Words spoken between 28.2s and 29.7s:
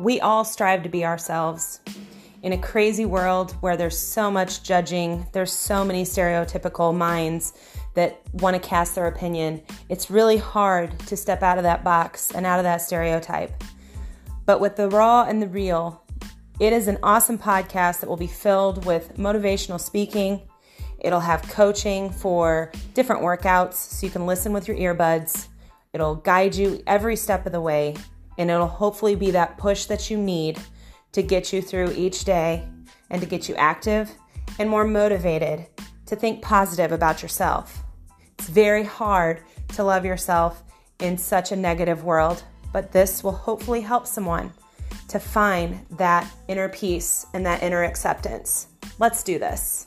and it'll hopefully be that